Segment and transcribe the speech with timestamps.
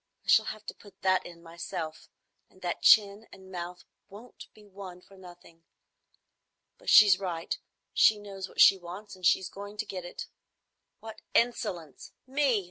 [0.25, 2.09] I shall have to put that in myself;
[2.49, 5.63] and that chin and mouth won't be won for nothing.
[6.79, 7.55] But she's right.
[7.93, 10.25] She knows what she wants, and she's going to get it.
[11.01, 12.13] What insolence!
[12.25, 12.43] Me!